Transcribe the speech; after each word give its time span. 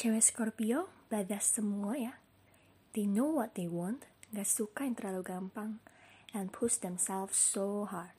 Cewek 0.00 0.24
Scorpio 0.24 0.88
badas 1.12 1.60
semua 1.60 1.92
ya. 1.92 2.16
They 2.96 3.04
know 3.04 3.36
what 3.36 3.52
they 3.52 3.68
want, 3.68 4.08
gak 4.32 4.48
suka 4.48 4.88
yang 4.88 4.96
terlalu 4.96 5.28
gampang, 5.28 5.84
and 6.32 6.48
push 6.48 6.80
themselves 6.80 7.36
so 7.36 7.84
hard. 7.84 8.16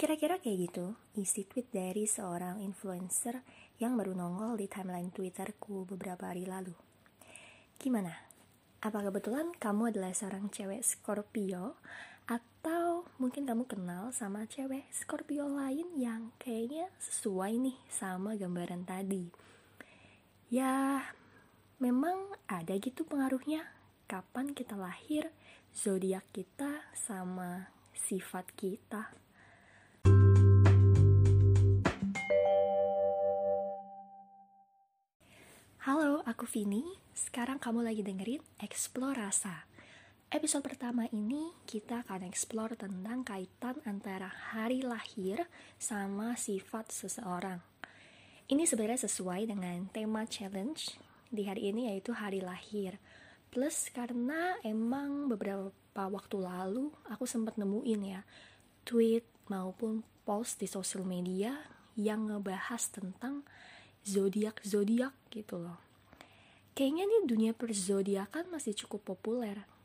Kira-kira 0.00 0.40
kayak 0.40 0.72
gitu 0.72 0.96
isi 1.12 1.44
tweet 1.44 1.68
dari 1.68 2.08
seorang 2.08 2.64
influencer 2.64 3.44
yang 3.76 4.00
baru 4.00 4.16
nongol 4.16 4.56
di 4.56 4.64
timeline 4.64 5.12
Twitterku 5.12 5.84
beberapa 5.84 6.32
hari 6.32 6.48
lalu. 6.48 6.72
Gimana? 7.76 8.16
Apa 8.80 9.04
kebetulan 9.12 9.52
kamu 9.60 9.92
adalah 9.92 10.16
seorang 10.16 10.48
cewek 10.48 10.80
Scorpio 10.80 11.76
atau 12.32 13.04
mungkin 13.20 13.44
kamu 13.44 13.68
kenal 13.68 14.08
sama 14.16 14.48
cewek 14.48 14.88
Scorpio 14.88 15.52
lain 15.52 16.00
yang 16.00 16.32
kayaknya 16.40 16.88
sesuai 16.96 17.60
nih 17.60 17.76
sama 17.92 18.40
gambaran 18.40 18.88
tadi. 18.88 19.45
Ya, 20.46 21.02
memang 21.82 22.30
ada 22.46 22.78
gitu 22.78 23.02
pengaruhnya. 23.02 23.66
Kapan 24.06 24.54
kita 24.54 24.78
lahir, 24.78 25.34
zodiak 25.74 26.22
kita 26.30 26.86
sama 26.94 27.74
sifat 27.90 28.54
kita. 28.54 29.10
Halo, 35.82 36.22
aku 36.22 36.46
Vini. 36.46 36.94
Sekarang 37.10 37.58
kamu 37.58 37.82
lagi 37.82 38.06
dengerin 38.06 38.38
Eksplorasa. 38.62 39.66
Episode 40.30 40.62
pertama 40.62 41.10
ini 41.10 41.50
kita 41.66 42.06
akan 42.06 42.22
explore 42.22 42.78
tentang 42.78 43.26
kaitan 43.26 43.82
antara 43.82 44.30
hari 44.30 44.86
lahir 44.86 45.42
sama 45.74 46.38
sifat 46.38 46.94
seseorang. 46.94 47.58
Ini 48.46 48.62
sebenarnya 48.62 49.10
sesuai 49.10 49.50
dengan 49.50 49.90
tema 49.90 50.22
challenge 50.26 50.94
di 51.30 51.46
hari 51.46 51.74
ini 51.74 51.90
yaitu 51.90 52.14
hari 52.14 52.38
lahir. 52.38 52.98
Plus 53.50 53.90
karena 53.90 54.54
emang 54.62 55.26
beberapa 55.26 56.06
waktu 56.06 56.36
lalu 56.38 56.94
aku 57.10 57.26
sempat 57.26 57.58
nemuin 57.58 58.02
ya 58.06 58.22
tweet 58.86 59.26
maupun 59.50 60.06
post 60.22 60.62
di 60.62 60.70
sosial 60.70 61.02
media 61.02 61.54
yang 61.98 62.30
ngebahas 62.30 62.86
tentang 62.92 63.42
zodiak-zodiak 64.06 65.14
gitu 65.34 65.58
loh. 65.58 65.82
Kayaknya 66.76 67.04
nih 67.08 67.22
dunia 67.26 67.52
perzodiakan 67.56 68.52
masih 68.52 68.76
cukup 68.76 69.16
populer 69.16 69.76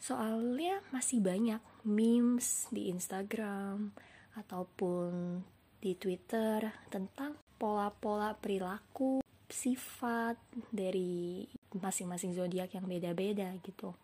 Soalnya 0.00 0.80
masih 0.96 1.20
banyak 1.20 1.60
memes 1.84 2.64
di 2.72 2.88
Instagram 2.88 3.92
ataupun 4.32 5.44
di 5.80 5.96
Twitter 5.96 6.68
tentang 6.92 7.40
pola-pola 7.56 8.36
perilaku, 8.36 9.24
sifat 9.50 10.38
dari 10.70 11.48
masing-masing 11.74 12.36
zodiak 12.36 12.70
yang 12.76 12.86
beda-beda 12.86 13.50
gitu. 13.64 13.96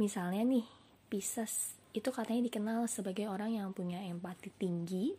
Misalnya 0.00 0.42
nih, 0.42 0.66
Pisces 1.06 1.78
itu 1.94 2.10
katanya 2.10 2.42
dikenal 2.42 2.90
sebagai 2.90 3.30
orang 3.30 3.54
yang 3.54 3.70
punya 3.70 4.02
empati 4.02 4.50
tinggi, 4.58 5.14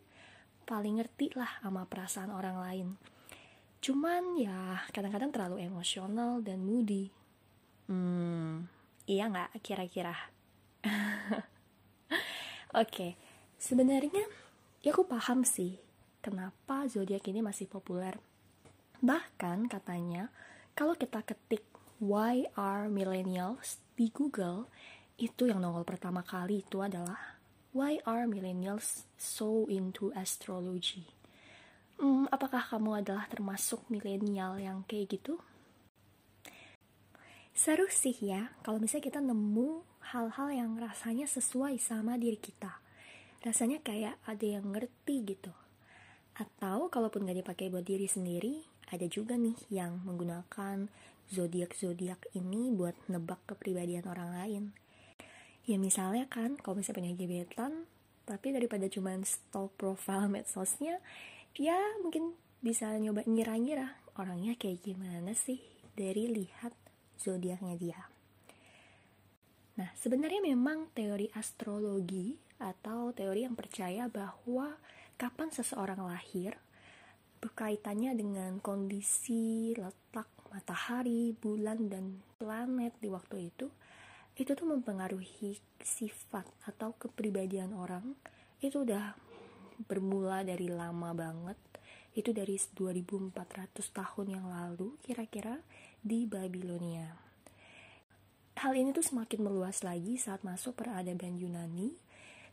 paling 0.68 1.00
ngerti 1.00 1.32
lah 1.40 1.64
sama 1.64 1.88
perasaan 1.88 2.34
orang 2.36 2.58
lain. 2.60 2.88
Cuman 3.80 4.36
ya 4.36 4.84
kadang-kadang 4.92 5.32
terlalu 5.32 5.64
emosional 5.64 6.44
dan 6.44 6.66
moody. 6.66 7.08
Hmm, 7.86 8.66
Iya 9.06 9.30
nggak 9.30 9.62
kira-kira? 9.62 10.18
Oke, 10.90 11.46
okay. 12.74 13.12
sebenarnya 13.62 14.26
ya 14.86 14.94
aku 14.94 15.10
paham 15.10 15.42
sih 15.42 15.82
kenapa 16.22 16.86
zodiak 16.86 17.26
ini 17.26 17.42
masih 17.42 17.66
populer. 17.66 18.22
Bahkan 19.02 19.66
katanya 19.66 20.30
kalau 20.78 20.94
kita 20.94 21.26
ketik 21.26 21.66
why 21.98 22.46
are 22.54 22.86
millennials 22.86 23.82
di 23.98 24.14
Google, 24.14 24.70
itu 25.18 25.50
yang 25.50 25.66
nongol 25.66 25.90
pertama 25.90 26.22
kali 26.22 26.62
itu 26.62 26.86
adalah 26.86 27.42
why 27.74 27.98
are 28.06 28.30
millennials 28.30 29.10
so 29.18 29.66
into 29.74 30.14
astrology? 30.14 31.10
Hmm, 31.98 32.30
apakah 32.30 32.62
kamu 32.62 33.02
adalah 33.02 33.26
termasuk 33.26 33.90
milenial 33.90 34.62
yang 34.62 34.86
kayak 34.86 35.18
gitu? 35.18 35.42
Seru 37.58 37.90
sih 37.90 38.14
ya, 38.22 38.54
kalau 38.62 38.78
misalnya 38.78 39.10
kita 39.10 39.20
nemu 39.24 39.82
hal-hal 40.14 40.54
yang 40.54 40.78
rasanya 40.78 41.26
sesuai 41.26 41.82
sama 41.82 42.20
diri 42.22 42.38
kita. 42.38 42.85
Rasanya 43.46 43.78
kayak 43.86 44.18
ada 44.26 44.42
yang 44.42 44.74
ngerti 44.74 45.22
gitu. 45.22 45.54
Atau 46.34 46.90
kalaupun 46.90 47.30
gak 47.30 47.46
dipakai 47.46 47.70
buat 47.70 47.86
diri 47.86 48.10
sendiri, 48.10 48.66
ada 48.90 49.06
juga 49.06 49.38
nih 49.38 49.54
yang 49.70 50.02
menggunakan 50.02 50.90
zodiak-zodiak 51.30 52.34
ini 52.34 52.74
buat 52.74 52.98
nebak 53.06 53.46
kepribadian 53.46 54.10
orang 54.10 54.30
lain. 54.34 54.64
Ya 55.70 55.78
misalnya 55.78 56.26
kan, 56.26 56.58
kalau 56.58 56.82
misalnya 56.82 57.06
punya 57.06 57.14
gebetan, 57.14 57.86
tapi 58.26 58.50
daripada 58.50 58.90
cuma 58.90 59.14
stalk 59.22 59.78
profile 59.78 60.26
medsosnya, 60.34 60.98
ya 61.54 61.78
mungkin 62.02 62.34
bisa 62.66 62.90
nyoba 62.98 63.22
ngira-ngira 63.30 63.94
orangnya 64.18 64.58
kayak 64.58 64.82
gimana 64.82 65.38
sih 65.38 65.62
dari 65.94 66.26
lihat 66.34 66.74
zodiaknya 67.22 67.78
dia. 67.78 68.15
Nah, 69.76 69.92
sebenarnya 70.00 70.40
memang 70.40 70.88
teori 70.96 71.28
astrologi 71.36 72.40
atau 72.64 73.12
teori 73.12 73.44
yang 73.44 73.60
percaya 73.60 74.08
bahwa 74.08 74.80
kapan 75.20 75.52
seseorang 75.52 76.00
lahir 76.00 76.56
berkaitannya 77.44 78.16
dengan 78.16 78.58
kondisi 78.64 79.76
letak 79.76 80.32
matahari, 80.56 81.36
bulan, 81.36 81.92
dan 81.92 82.24
planet 82.40 82.96
di 83.04 83.12
waktu 83.12 83.52
itu, 83.52 83.68
itu 84.40 84.52
tuh 84.56 84.68
mempengaruhi 84.68 85.60
sifat 85.84 86.48
atau 86.64 86.96
kepribadian 86.96 87.76
orang. 87.76 88.16
Itu 88.64 88.88
udah 88.88 89.16
bermula 89.84 90.48
dari 90.48 90.72
lama 90.72 91.12
banget. 91.12 91.60
Itu 92.16 92.32
dari 92.32 92.56
2400 92.56 93.36
tahun 93.92 94.28
yang 94.40 94.48
lalu 94.48 94.96
kira-kira 95.04 95.60
di 96.00 96.24
Babilonia. 96.24 97.25
Hal 98.56 98.72
ini 98.72 98.96
tuh 98.96 99.04
semakin 99.04 99.44
meluas 99.44 99.84
lagi 99.84 100.16
saat 100.16 100.40
masuk 100.48 100.80
peradaban 100.80 101.36
Yunani 101.36 101.92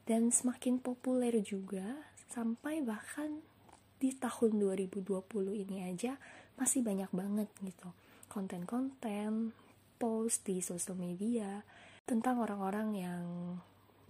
dan 0.03 0.35
semakin 0.35 0.83
populer 0.83 1.31
juga 1.47 2.11
sampai 2.27 2.83
bahkan 2.83 3.39
di 4.03 4.11
tahun 4.11 4.59
2020 4.59 4.99
ini 5.63 5.87
aja 5.87 6.19
masih 6.59 6.83
banyak 6.83 7.07
banget 7.15 7.47
gitu. 7.63 7.95
Konten-konten 8.27 9.55
post 9.95 10.43
di 10.43 10.59
sosial 10.59 10.99
media 10.99 11.63
tentang 12.03 12.43
orang-orang 12.43 12.89
yang 12.99 13.25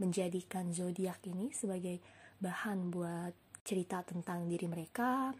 menjadikan 0.00 0.72
zodiak 0.72 1.20
ini 1.28 1.52
sebagai 1.52 2.00
bahan 2.40 2.88
buat 2.88 3.36
cerita 3.68 4.00
tentang 4.00 4.48
diri 4.48 4.64
mereka 4.64 5.36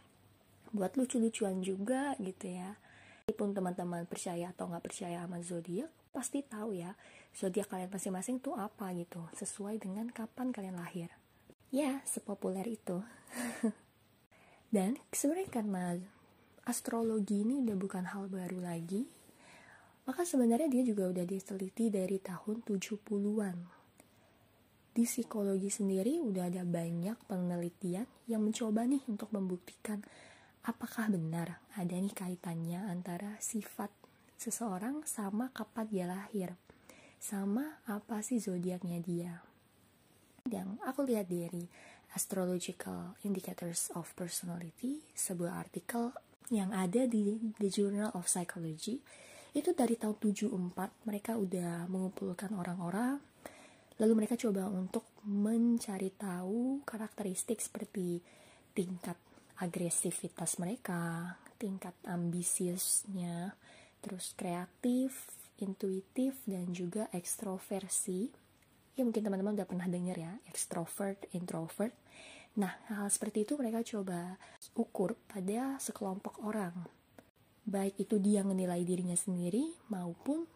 buat 0.73 1.01
lucu-lucuan 1.01 1.65
juga 1.65 2.13
gitu 2.21 2.53
ya 2.53 2.77
Meskipun 3.33 3.57
teman-teman 3.57 4.05
percaya 4.05 4.53
atau 4.53 4.69
nggak 4.69 4.93
percaya 4.93 5.25
sama 5.25 5.41
zodiak, 5.41 5.89
pasti 6.13 6.45
tahu 6.45 6.77
ya 6.77 6.93
zodiak 7.33 7.65
kalian 7.65 7.89
masing-masing 7.89 8.45
tuh 8.45 8.53
apa 8.61 8.93
gitu, 8.93 9.25
sesuai 9.33 9.81
dengan 9.81 10.05
kapan 10.13 10.53
kalian 10.53 10.77
lahir. 10.77 11.09
Ya, 11.73 12.05
sepopuler 12.05 12.69
itu. 12.69 13.01
Dan 14.77 15.01
sebenarnya 15.09 15.49
karena 15.49 15.97
astrologi 16.69 17.41
ini 17.41 17.57
udah 17.57 17.73
bukan 17.73 18.05
hal 18.13 18.29
baru 18.29 18.61
lagi, 18.61 19.09
maka 20.05 20.29
sebenarnya 20.29 20.69
dia 20.69 20.85
juga 20.85 21.09
udah 21.09 21.25
diteliti 21.25 21.89
dari 21.89 22.21
tahun 22.21 22.69
70-an. 22.69 23.57
Di 24.93 25.09
psikologi 25.09 25.73
sendiri 25.73 26.21
udah 26.21 26.53
ada 26.53 26.69
banyak 26.69 27.17
penelitian 27.25 28.05
yang 28.29 28.45
mencoba 28.45 28.85
nih 28.85 29.01
untuk 29.09 29.33
membuktikan 29.33 30.05
apakah 30.63 31.11
benar 31.11 31.59
ada 31.75 31.95
nih 31.99 32.15
kaitannya 32.15 32.87
antara 32.87 33.35
sifat 33.43 33.91
seseorang 34.39 35.03
sama 35.03 35.51
kapan 35.51 35.87
dia 35.91 36.07
lahir? 36.07 36.51
Sama 37.19 37.83
apa 37.87 38.23
sih 38.23 38.39
zodiaknya 38.39 38.99
dia? 39.03 39.43
Yang 40.47 40.79
aku 40.83 41.01
lihat 41.07 41.31
dari 41.31 41.67
Astrological 42.13 43.15
Indicators 43.23 43.91
of 43.95 44.11
Personality 44.19 45.03
sebuah 45.15 45.63
artikel 45.63 46.11
yang 46.51 46.75
ada 46.75 47.07
di 47.09 47.39
The 47.57 47.71
Journal 47.71 48.11
of 48.13 48.29
Psychology 48.29 49.01
itu 49.53 49.71
dari 49.73 49.97
tahun 49.97 50.19
74 50.19 51.09
mereka 51.09 51.39
udah 51.39 51.87
mengumpulkan 51.89 52.53
orang-orang 52.53 53.21
lalu 54.01 54.13
mereka 54.25 54.35
coba 54.35 54.67
untuk 54.69 55.07
mencari 55.25 56.11
tahu 56.13 56.83
karakteristik 56.83 57.61
seperti 57.61 58.19
tingkat 58.73 59.17
agresivitas 59.61 60.57
mereka, 60.57 61.35
tingkat 61.61 61.93
ambisiusnya, 62.07 63.53
terus 64.01 64.33
kreatif, 64.39 65.29
intuitif, 65.61 66.41
dan 66.49 66.71
juga 66.73 67.11
ekstroversi. 67.13 68.33
Ya 68.97 69.03
mungkin 69.05 69.25
teman-teman 69.25 69.57
udah 69.57 69.69
pernah 69.69 69.89
dengar 69.89 70.17
ya, 70.17 70.33
extrovert, 70.49 71.29
introvert. 71.33 71.93
Nah, 72.61 72.73
hal 72.93 73.09
seperti 73.09 73.49
itu 73.49 73.57
mereka 73.57 73.81
coba 73.81 74.37
ukur 74.77 75.17
pada 75.29 75.81
sekelompok 75.81 76.45
orang. 76.45 76.77
baik 77.63 77.95
itu 77.95 78.19
dia 78.19 78.43
menilai 78.43 78.83
dirinya 78.83 79.15
sendiri 79.15 79.71
maupun 79.87 80.51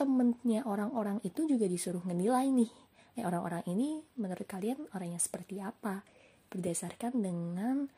temennya 0.00 0.64
orang-orang 0.64 1.20
itu 1.20 1.44
juga 1.44 1.68
disuruh 1.68 2.00
menilai 2.08 2.48
nih 2.48 2.72
eh, 3.18 3.24
orang-orang 3.26 3.66
ini 3.66 3.98
menurut 4.16 4.46
kalian 4.46 4.78
orangnya 4.94 5.18
seperti 5.18 5.58
apa 5.58 6.06
berdasarkan 6.48 7.18
dengan 7.18 7.90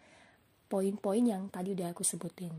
poin-poin 0.71 1.27
yang 1.27 1.51
tadi 1.51 1.75
udah 1.75 1.91
aku 1.91 2.07
sebutin. 2.07 2.55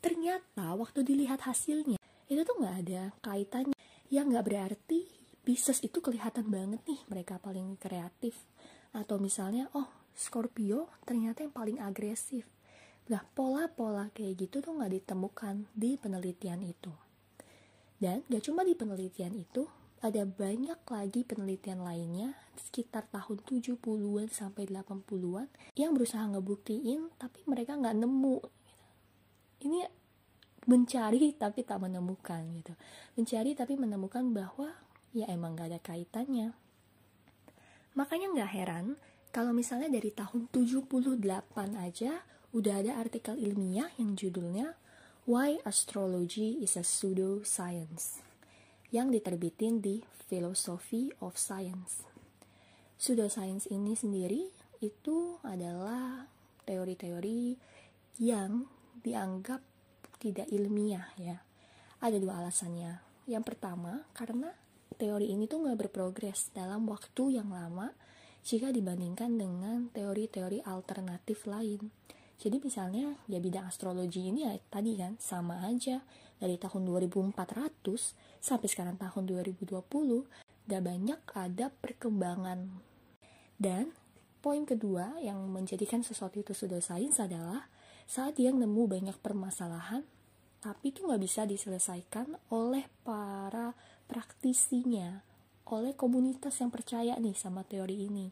Ternyata 0.00 0.72
waktu 0.72 1.04
dilihat 1.04 1.44
hasilnya 1.44 2.00
itu 2.32 2.40
tuh 2.48 2.56
nggak 2.56 2.76
ada 2.88 3.02
kaitannya. 3.20 3.76
Yang 4.08 4.26
nggak 4.32 4.46
berarti 4.48 5.00
Pisces 5.42 5.82
itu 5.82 5.98
kelihatan 5.98 6.48
banget 6.48 6.80
nih 6.88 7.00
mereka 7.12 7.36
paling 7.36 7.76
kreatif. 7.76 8.32
Atau 8.96 9.20
misalnya 9.20 9.68
oh 9.76 9.90
Scorpio 10.16 10.88
ternyata 11.04 11.44
yang 11.44 11.52
paling 11.52 11.76
agresif. 11.76 12.48
Nah 13.12 13.20
pola-pola 13.36 14.08
kayak 14.16 14.48
gitu 14.48 14.64
tuh 14.64 14.72
nggak 14.72 15.02
ditemukan 15.02 15.68
di 15.76 16.00
penelitian 16.00 16.64
itu. 16.64 16.94
Dan 18.02 18.26
gak 18.26 18.42
cuma 18.50 18.66
di 18.66 18.74
penelitian 18.74 19.30
itu 19.38 19.62
ada 20.02 20.26
banyak 20.26 20.82
lagi 20.82 21.22
penelitian 21.22 21.86
lainnya 21.86 22.34
sekitar 22.58 23.06
tahun 23.06 23.38
70-an 23.46 24.26
sampai 24.34 24.66
80-an 24.66 25.46
yang 25.78 25.94
berusaha 25.94 26.26
ngebuktiin 26.26 27.14
tapi 27.22 27.46
mereka 27.46 27.78
nggak 27.78 28.02
nemu. 28.02 28.42
Ini 29.62 29.86
mencari 30.66 31.38
tapi 31.38 31.62
tak 31.62 31.86
menemukan 31.86 32.42
gitu. 32.50 32.74
Mencari 33.14 33.54
tapi 33.54 33.78
menemukan 33.78 34.26
bahwa 34.34 34.74
ya 35.14 35.30
emang 35.30 35.54
gak 35.54 35.70
ada 35.70 35.78
kaitannya. 35.78 36.50
Makanya 37.94 38.34
nggak 38.34 38.52
heran 38.58 38.86
kalau 39.30 39.54
misalnya 39.54 39.86
dari 39.86 40.10
tahun 40.10 40.50
78 40.50 41.22
aja 41.78 42.26
udah 42.50 42.74
ada 42.74 42.98
artikel 42.98 43.38
ilmiah 43.38 43.88
yang 44.02 44.18
judulnya 44.18 44.74
Why 45.30 45.62
Astrology 45.62 46.58
is 46.58 46.74
a 46.74 46.82
Pseudo 46.82 47.46
Science 47.46 48.31
yang 48.92 49.08
diterbitin 49.08 49.80
di 49.80 50.04
Philosophy 50.28 51.08
of 51.24 51.40
Science. 51.40 52.04
Pseudoscience 53.00 53.66
ini 53.72 53.96
sendiri 53.96 54.52
itu 54.84 55.40
adalah 55.42 56.28
teori-teori 56.68 57.56
yang 58.20 58.68
dianggap 59.00 59.64
tidak 60.20 60.46
ilmiah 60.52 61.08
ya. 61.18 61.40
Ada 62.04 62.20
dua 62.20 62.44
alasannya. 62.44 63.00
Yang 63.26 63.44
pertama, 63.54 64.06
karena 64.14 64.52
teori 65.00 65.32
ini 65.32 65.48
tuh 65.48 65.66
nggak 65.66 65.88
berprogres 65.88 66.52
dalam 66.52 66.86
waktu 66.86 67.42
yang 67.42 67.50
lama 67.50 67.90
jika 68.44 68.74
dibandingkan 68.74 69.38
dengan 69.40 69.88
teori-teori 69.90 70.62
alternatif 70.68 71.48
lain. 71.48 71.90
Jadi 72.42 72.58
misalnya 72.58 73.14
ya 73.30 73.38
bidang 73.38 73.70
astrologi 73.70 74.34
ini 74.34 74.42
ya 74.42 74.58
tadi 74.66 74.98
kan 74.98 75.14
sama 75.22 75.62
aja 75.62 76.02
dari 76.42 76.58
tahun 76.58 76.82
2400 76.82 77.38
sampai 78.42 78.66
sekarang 78.66 78.98
tahun 78.98 79.30
2020 79.30 79.78
gak 80.66 80.82
banyak 80.82 81.20
ada 81.38 81.70
perkembangan. 81.70 82.82
Dan 83.54 83.94
poin 84.42 84.66
kedua 84.66 85.22
yang 85.22 85.38
menjadikan 85.46 86.02
sesuatu 86.02 86.42
itu 86.42 86.50
sudah 86.50 86.82
sains 86.82 87.22
adalah 87.22 87.70
saat 88.10 88.42
dia 88.42 88.50
nemu 88.50 88.90
banyak 88.90 89.22
permasalahan 89.22 90.02
tapi 90.62 90.94
itu 90.94 91.02
nggak 91.02 91.22
bisa 91.22 91.42
diselesaikan 91.42 92.38
oleh 92.54 92.86
para 93.02 93.74
praktisinya, 94.06 95.26
oleh 95.66 95.90
komunitas 95.98 96.62
yang 96.62 96.70
percaya 96.70 97.18
nih 97.18 97.34
sama 97.34 97.66
teori 97.66 98.06
ini. 98.06 98.30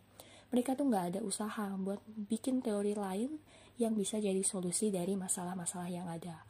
Mereka 0.55 0.79
tuh 0.79 0.87
nggak 0.87 1.05
ada 1.15 1.21
usaha 1.27 1.75
buat 1.75 1.99
bikin 2.07 2.63
teori 2.63 2.95
lain 2.95 3.43
yang 3.81 3.97
bisa 3.97 4.21
jadi 4.21 4.45
solusi 4.45 4.93
dari 4.93 5.17
masalah-masalah 5.17 5.89
yang 5.89 6.05
ada. 6.05 6.45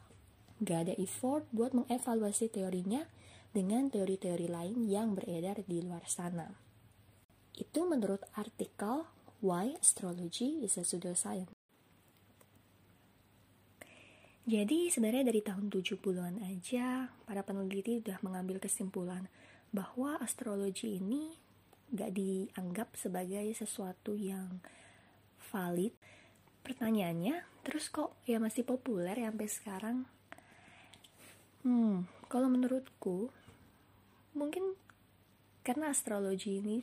Gak 0.59 0.91
ada 0.91 0.93
effort 0.99 1.47
buat 1.55 1.71
mengevaluasi 1.71 2.51
teorinya 2.51 3.07
dengan 3.55 3.87
teori-teori 3.87 4.51
lain 4.51 4.83
yang 4.91 5.15
beredar 5.15 5.63
di 5.63 5.79
luar 5.79 6.03
sana. 6.11 6.51
Itu 7.55 7.87
menurut 7.87 8.27
artikel 8.35 9.07
Why 9.39 9.79
Astrology 9.79 10.61
is 10.61 10.75
a 10.75 10.83
Pseudoscience. 10.83 11.55
Jadi 14.41 14.91
sebenarnya 14.91 15.31
dari 15.31 15.39
tahun 15.39 15.71
70-an 15.71 16.43
aja 16.43 17.13
para 17.23 17.45
peneliti 17.45 18.03
sudah 18.03 18.19
mengambil 18.25 18.59
kesimpulan 18.59 19.31
bahwa 19.71 20.19
astrologi 20.19 20.99
ini 20.99 21.31
gak 21.93 22.11
dianggap 22.11 22.91
sebagai 22.97 23.47
sesuatu 23.55 24.17
yang 24.17 24.59
valid 25.53 25.93
pertanyaannya 26.61 27.45
terus 27.61 27.89
kok 27.93 28.17
ya 28.25 28.41
masih 28.41 28.65
populer 28.65 29.17
ya 29.17 29.29
sampai 29.29 29.49
sekarang? 29.49 29.97
Hmm 31.61 32.09
kalau 32.31 32.47
menurutku 32.47 33.27
mungkin 34.31 34.79
karena 35.67 35.91
astrologi 35.91 36.63
ini 36.63 36.79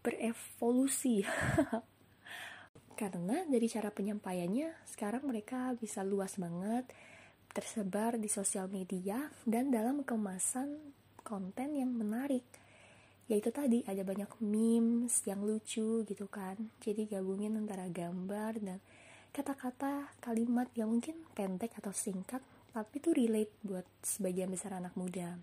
berevolusi. 0.00 1.20
Karena 2.98 3.46
dari 3.46 3.68
cara 3.70 3.94
penyampaiannya 3.94 4.88
sekarang 4.88 5.28
mereka 5.28 5.76
bisa 5.78 6.02
luas 6.02 6.34
banget 6.34 6.88
tersebar 7.52 8.18
di 8.18 8.26
sosial 8.26 8.66
media 8.66 9.30
dan 9.46 9.70
dalam 9.70 10.02
kemasan 10.02 10.74
konten 11.22 11.78
yang 11.78 11.94
menarik. 11.94 12.42
Yaitu 13.28 13.52
tadi 13.52 13.84
ada 13.84 14.02
banyak 14.02 14.40
memes 14.40 15.22
yang 15.28 15.44
lucu 15.44 16.02
gitu 16.08 16.26
kan. 16.26 16.58
Jadi 16.80 17.06
gabungin 17.06 17.60
antara 17.60 17.86
gambar 17.86 18.58
dan 18.58 18.80
kata-kata 19.32 20.10
kalimat 20.18 20.68
yang 20.74 20.92
mungkin 20.92 21.14
pendek 21.36 21.76
atau 21.78 21.92
singkat 21.94 22.40
tapi 22.72 23.02
itu 23.02 23.10
relate 23.10 23.50
buat 23.66 23.86
sebagian 24.04 24.52
besar 24.54 24.76
anak 24.78 24.94
muda. 24.94 25.34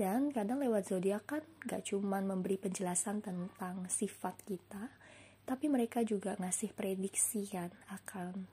Dan 0.00 0.32
kadang 0.32 0.64
lewat 0.64 0.88
zodiak 0.88 1.28
kan 1.28 1.44
gak 1.68 1.92
cuman 1.92 2.24
memberi 2.24 2.56
penjelasan 2.56 3.20
tentang 3.20 3.84
sifat 3.92 4.32
kita 4.48 4.88
tapi 5.44 5.68
mereka 5.68 6.00
juga 6.00 6.38
ngasih 6.38 6.72
prediksi 6.72 7.44
kan 7.50 7.68
akan 7.92 8.46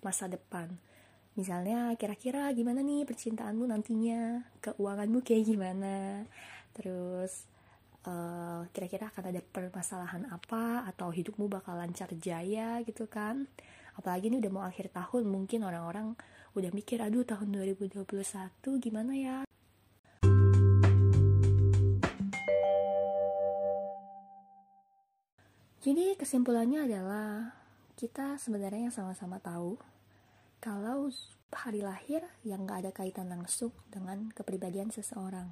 masa 0.00 0.30
depan. 0.30 0.72
Misalnya 1.36 1.92
kira-kira 2.00 2.48
gimana 2.56 2.80
nih 2.80 3.04
percintaanmu 3.04 3.68
nantinya? 3.68 4.40
Keuanganmu 4.64 5.20
kayak 5.20 5.44
gimana? 5.44 6.24
Terus 6.72 7.44
uh, 8.08 8.64
kira-kira 8.72 9.12
akan 9.12 9.36
ada 9.36 9.42
permasalahan 9.44 10.24
apa? 10.32 10.88
Atau 10.88 11.12
hidupmu 11.12 11.50
bakal 11.50 11.76
lancar 11.76 12.08
jaya 12.16 12.80
gitu 12.88 13.04
kan 13.04 13.44
apalagi 13.96 14.28
ini 14.28 14.38
udah 14.38 14.52
mau 14.52 14.64
akhir 14.64 14.92
tahun 14.92 15.24
mungkin 15.24 15.64
orang-orang 15.64 16.12
udah 16.52 16.70
mikir 16.72 17.00
aduh 17.00 17.24
tahun 17.24 17.52
2021 17.52 18.04
gimana 18.80 19.12
ya? 19.16 19.36
Jadi 25.86 26.18
kesimpulannya 26.18 26.90
adalah 26.90 27.54
kita 27.94 28.42
sebenarnya 28.42 28.90
sama-sama 28.90 29.38
tahu 29.38 29.78
kalau 30.58 31.08
hari 31.54 31.80
lahir 31.80 32.26
yang 32.42 32.66
gak 32.66 32.84
ada 32.84 32.92
kaitan 32.92 33.30
langsung 33.30 33.70
dengan 33.88 34.28
kepribadian 34.34 34.90
seseorang. 34.90 35.46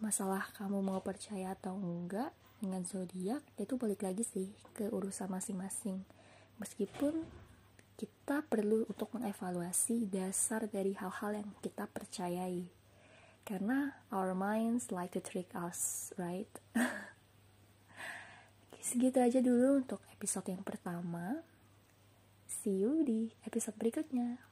Masalah 0.00 0.48
kamu 0.56 0.80
mau 0.80 1.04
percaya 1.04 1.52
atau 1.52 1.76
enggak 1.76 2.32
dengan 2.58 2.82
zodiak 2.88 3.44
itu 3.60 3.76
balik 3.76 4.02
lagi 4.02 4.24
sih 4.24 4.50
ke 4.74 4.88
urusan 4.90 5.30
masing-masing 5.30 6.17
meskipun 6.58 7.26
kita 7.98 8.46
perlu 8.46 8.86
untuk 8.86 9.10
mengevaluasi 9.14 10.06
dasar 10.06 10.70
dari 10.70 10.94
hal-hal 10.94 11.42
yang 11.42 11.48
kita 11.58 11.90
percayai. 11.90 12.70
Karena 13.42 13.96
our 14.14 14.36
minds 14.36 14.94
like 14.94 15.10
to 15.16 15.22
trick 15.22 15.50
us 15.56 16.12
right? 16.14 16.50
Segitu 18.88 19.18
aja 19.18 19.42
dulu 19.42 19.82
untuk 19.82 19.98
episode 20.14 20.46
yang 20.52 20.62
pertama. 20.62 21.42
See 22.46 22.86
you 22.86 23.02
di 23.02 23.34
episode 23.42 23.74
berikutnya 23.76 24.47